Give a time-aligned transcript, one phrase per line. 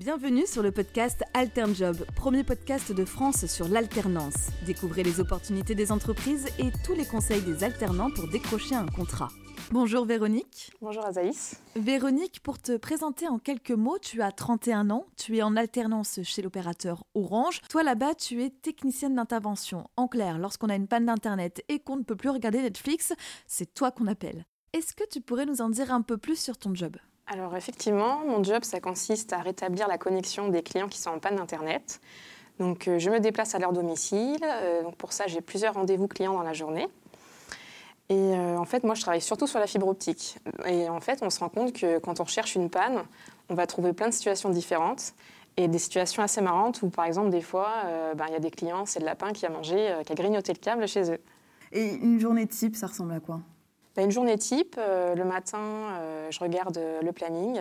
[0.00, 4.48] Bienvenue sur le podcast Alternjob, premier podcast de France sur l'alternance.
[4.64, 9.28] Découvrez les opportunités des entreprises et tous les conseils des alternants pour décrocher un contrat.
[9.70, 10.72] Bonjour Véronique.
[10.80, 11.60] Bonjour Azaïs.
[11.76, 16.20] Véronique, pour te présenter en quelques mots, tu as 31 ans, tu es en alternance
[16.22, 17.60] chez l'opérateur Orange.
[17.68, 19.86] Toi là-bas, tu es technicienne d'intervention.
[19.98, 23.12] En clair, lorsqu'on a une panne d'internet et qu'on ne peut plus regarder Netflix,
[23.46, 24.46] c'est toi qu'on appelle.
[24.72, 26.96] Est-ce que tu pourrais nous en dire un peu plus sur ton job?
[27.32, 31.20] Alors effectivement, mon job, ça consiste à rétablir la connexion des clients qui sont en
[31.20, 32.00] panne d'internet.
[32.58, 34.42] Donc euh, je me déplace à leur domicile.
[34.42, 36.88] Euh, donc pour ça, j'ai plusieurs rendez-vous clients dans la journée.
[38.08, 40.38] Et euh, en fait, moi, je travaille surtout sur la fibre optique.
[40.66, 43.04] Et en fait, on se rend compte que quand on recherche une panne,
[43.48, 45.14] on va trouver plein de situations différentes.
[45.56, 47.68] Et des situations assez marrantes où, par exemple, des fois,
[48.16, 50.52] ben, il y a des clients, c'est le lapin qui a mangé, qui a grignoté
[50.52, 51.20] le câble chez eux.
[51.72, 53.40] Et une journée type, ça ressemble à quoi?
[53.96, 55.98] Une journée type, le matin,
[56.30, 57.60] je regarde le planning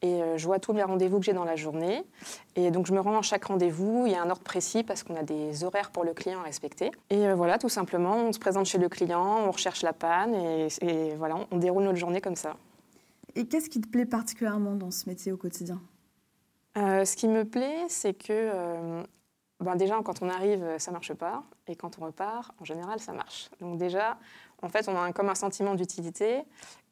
[0.00, 2.04] et je vois tous les rendez-vous que j'ai dans la journée.
[2.54, 4.04] Et donc, je me rends à chaque rendez-vous.
[4.06, 6.44] Il y a un ordre précis parce qu'on a des horaires pour le client à
[6.44, 6.92] respecter.
[7.10, 10.68] Et voilà, tout simplement, on se présente chez le client, on recherche la panne et,
[10.82, 12.54] et voilà, on déroule notre journée comme ça.
[13.34, 15.80] Et qu'est-ce qui te plaît particulièrement dans ce métier au quotidien?
[16.76, 19.02] Euh, ce qui me plaît, c'est que euh,
[19.60, 21.42] ben déjà, quand on arrive, ça marche pas.
[21.66, 23.50] Et quand on repart, en général, ça marche.
[23.60, 24.18] Donc déjà,
[24.62, 26.42] en fait, on a un, comme un sentiment d'utilité.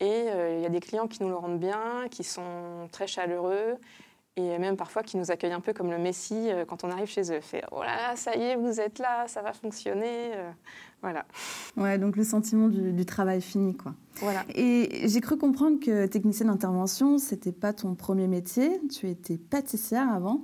[0.00, 3.06] Et euh, il y a des clients qui nous le rendent bien, qui sont très
[3.06, 3.76] chaleureux.
[4.36, 7.06] Et même parfois qui nous accueillent un peu comme le Messie euh, quand on arrive
[7.06, 7.40] chez eux.
[7.40, 10.34] Fait oh là là, ça y est, vous êtes là, ça va fonctionner.
[10.34, 10.50] euh,
[11.02, 11.24] voilà.
[11.76, 13.94] Ouais, donc le sentiment du, du travail fini, quoi.
[14.16, 14.42] voilà.
[14.52, 18.80] Et j'ai cru comprendre que technicienne d'intervention, c'était pas ton premier métier.
[18.88, 20.40] Tu étais pâtissière avant.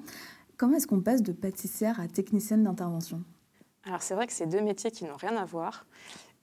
[0.57, 3.25] Comment est-ce qu'on passe de pâtissière à technicienne d'intervention?
[3.85, 5.87] Alors c'est vrai que c'est deux métiers qui n'ont rien à voir.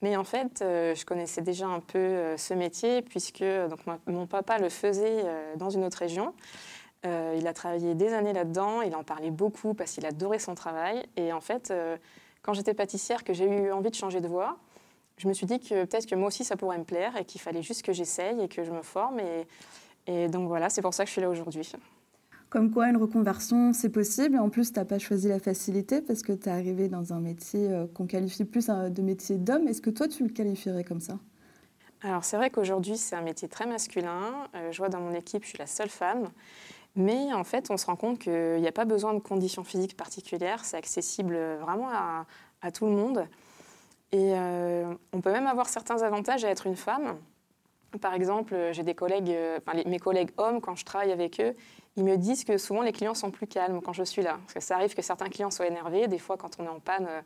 [0.00, 3.98] Mais en fait, euh, je connaissais déjà un peu euh, ce métier puisque donc, ma-
[4.06, 6.34] mon papa le faisait euh, dans une autre région.
[7.06, 10.54] Euh, il a travaillé des années là-dedans, il en parlait beaucoup parce qu'il adorait son
[10.54, 11.04] travail.
[11.16, 11.96] Et en fait, euh,
[12.42, 14.56] quand j'étais pâtissière, que j'ai eu envie de changer de voie,
[15.16, 17.40] je me suis dit que peut-être que moi aussi ça pourrait me plaire et qu'il
[17.40, 19.18] fallait juste que j'essaye et que je me forme.
[19.20, 19.46] Et,
[20.06, 21.70] et donc voilà, c'est pour ça que je suis là aujourd'hui.
[22.50, 24.38] Comme quoi, une reconversion, c'est possible.
[24.38, 27.20] En plus, tu n'as pas choisi la facilité parce que tu es arrivé dans un
[27.20, 29.68] métier euh, qu'on qualifie plus euh, de métier d'homme.
[29.68, 31.18] Est-ce que toi, tu le qualifierais comme ça?
[32.00, 34.46] Alors c'est vrai qu'aujourd'hui c'est un métier très masculin.
[34.54, 36.28] Euh, je vois dans mon équipe, je suis la seule femme.
[36.94, 39.96] Mais en fait, on se rend compte qu'il n'y a pas besoin de conditions physiques
[39.96, 40.64] particulières.
[40.64, 43.26] C'est accessible vraiment à, tout le monde.
[44.10, 44.32] Et
[45.12, 47.18] on peut même avoir certains avantages à être une femme.
[48.00, 49.32] Par exemple, j'ai des collègues,
[49.86, 51.54] mes collègues hommes, quand je travaille avec eux,
[51.98, 54.38] ils me disent que souvent les clients sont plus calmes quand je suis là.
[54.42, 56.08] Parce que ça arrive que certains clients soient énervés.
[56.08, 57.20] Des fois, quand on est en panne, euh,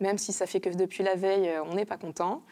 [0.00, 2.42] même si ça fait que depuis la veille, euh, on n'est pas content.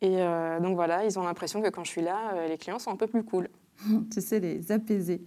[0.00, 2.90] Et euh, donc voilà, ils ont l'impression que quand je suis là, les clients sont
[2.90, 3.48] un peu plus cool.
[4.10, 5.22] Tu sais, les apaiser.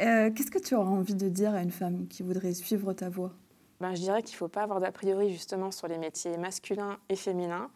[0.00, 3.08] Euh, Qu'est-ce que tu auras envie de dire à une femme qui voudrait suivre ta
[3.08, 3.32] voie?
[3.80, 6.98] Ben, je dirais qu'il ne faut pas avoir d'a priori justement sur les métiers masculins
[7.08, 7.70] et féminins.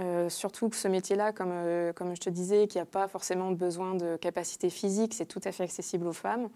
[0.00, 1.52] Euh, surtout que ce métier-là, comme,
[1.94, 5.52] comme je te disais, qui n'a pas forcément besoin de capacité physique, c'est tout à
[5.52, 6.48] fait accessible aux femmes.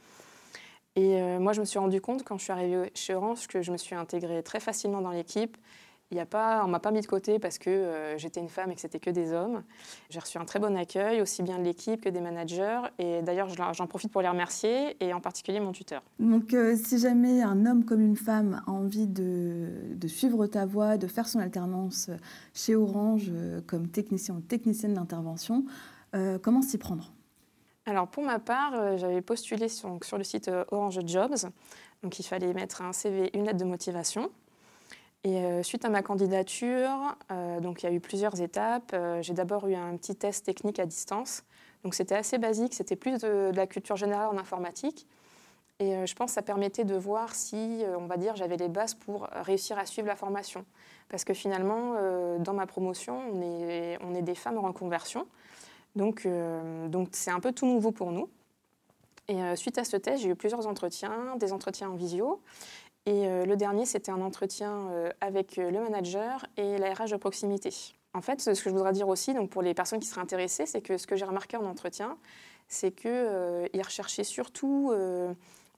[0.98, 3.62] Et euh, moi, je me suis rendu compte quand je suis arrivée chez Orange que
[3.62, 5.56] je me suis intégrée très facilement dans l'équipe.
[6.10, 8.48] Il y a pas, on m'a pas mis de côté parce que euh, j'étais une
[8.48, 9.62] femme et que c'était que des hommes.
[10.10, 12.81] J'ai reçu un très bon accueil, aussi bien de l'équipe que des managers.
[12.98, 16.03] Et d'ailleurs, je leur- j'en profite pour les remercier, et en particulier mon tuteur.
[16.19, 19.69] Donc, euh, si jamais un homme comme une femme a envie de,
[20.09, 22.10] suivre ta voie, de faire son alternance
[22.54, 23.30] chez Orange
[23.69, 25.65] comme technicien ou technicienne d'intervention,
[26.42, 27.12] comment s'y prendre?
[27.88, 31.49] Alors pour ma part, euh, j'avais postulé sur, le site euh, Orange Jobs.
[32.03, 34.31] Donc il fallait mettre un CV, une lettre de motivation.
[35.25, 37.16] Et euh, suite à ma candidature,
[37.60, 38.94] donc il y a eu plusieurs étapes.
[39.21, 41.44] J'ai d'abord eu un petit test technique à distance.
[41.82, 45.09] Donc c'était assez basique, c'était plus de, la culture générale en informatique.
[45.81, 48.94] Et je pense que ça permettait de voir si, on va dire, j'avais les bases
[48.94, 50.65] pour réussir à suivre la formation.
[51.09, 51.94] Parce que finalement,
[52.38, 55.27] dans ma promotion, on est, on est des femmes en reconversion.
[55.97, 58.28] Donc, euh, donc c'est un peu tout nouveau pour nous.
[59.28, 62.41] Et euh, suite à ce test, j'ai eu plusieurs entretiens, des entretiens en visio.
[63.07, 64.89] Et euh, le dernier, c'était un entretien
[65.21, 67.71] avec le manager et la RH de proximité.
[68.15, 70.66] En fait, ce que je voudrais dire aussi, donc pour les personnes qui seraient intéressées,
[70.66, 72.16] c'est que ce que j'ai remarqué en entretien,
[72.68, 74.92] c'est qu'ils ils recherchaient surtout,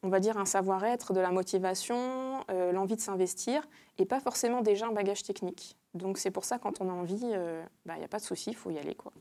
[0.02, 3.69] on va dire, un savoir-être, de la motivation, l'envie de s'investir,
[3.99, 5.76] et pas forcément déjà un bagage technique.
[5.94, 8.56] Donc c'est pour ça, quand on a envie, il n'y a pas de souci, il
[8.56, 8.94] faut y aller.
[8.94, 9.12] quoi.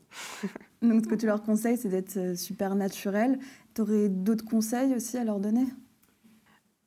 [0.82, 3.38] Donc, ce que tu leur conseilles, c'est d'être euh, super naturel.
[3.74, 5.66] Tu aurais d'autres conseils aussi à leur donner?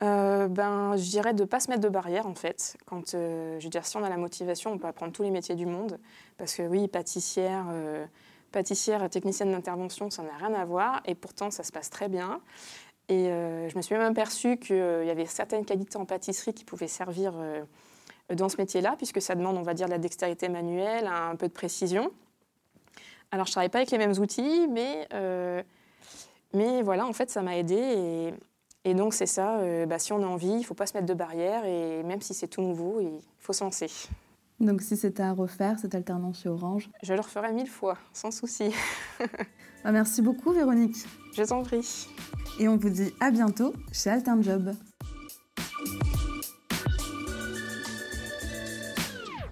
[0.03, 2.75] Euh, ben, je dirais de ne pas se mettre de barrière, en fait.
[2.85, 5.31] Quand, euh, je veux dire, si on a la motivation, on peut apprendre tous les
[5.31, 5.97] métiers du monde.
[6.37, 8.05] Parce que oui, pâtissière, euh,
[8.51, 11.01] pâtissière, technicienne d'intervention, ça n'a rien à voir.
[11.05, 12.41] Et pourtant, ça se passe très bien.
[13.09, 16.87] Et je me suis même aperçue qu'il y avait certaines qualités en pâtisserie qui pouvaient
[16.87, 17.33] servir
[18.29, 21.47] dans ce métier-là, puisque ça demande, on va dire, de la dextérité manuelle, un peu
[21.47, 22.11] de précision.
[23.31, 25.07] Alors, je ne travaille pas avec les mêmes outils, mais,
[26.53, 27.75] mais voilà, en fait, ça m'a aidé.
[27.75, 28.33] Et,
[28.85, 31.07] et donc, c'est ça, bah, si on a envie, il ne faut pas se mettre
[31.07, 33.89] de barrière, et même si c'est tout nouveau, il faut se lancer.
[34.59, 36.89] Donc si c'était à refaire, cette alternance chez Orange?
[37.01, 38.73] Je le referais mille fois, sans souci.
[39.83, 40.95] Bah, merci beaucoup Véronique.
[41.35, 42.07] Je t'en prie.
[42.57, 44.73] Et on vous dit à bientôt chez Alternjob.